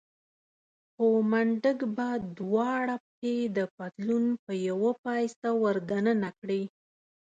خو 0.93 1.07
منډک 1.31 1.79
به 1.95 2.07
دواړه 2.37 2.95
پښې 3.05 3.35
د 3.57 3.59
پتلون 3.75 4.25
په 4.43 4.51
يوه 4.67 4.91
پایڅه 5.03 5.49
ور 5.61 5.77
دننه 5.89 6.29
کړې. 6.39 6.61